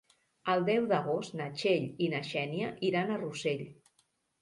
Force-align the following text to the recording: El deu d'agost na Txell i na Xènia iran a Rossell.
El 0.53 0.63
deu 0.69 0.87
d'agost 0.91 1.37
na 1.43 1.51
Txell 1.61 1.87
i 2.07 2.09
na 2.17 2.25
Xènia 2.33 2.75
iran 2.91 3.15
a 3.19 3.23
Rossell. 3.25 3.67